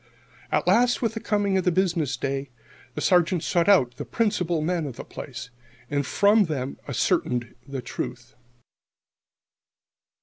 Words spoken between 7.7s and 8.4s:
truth.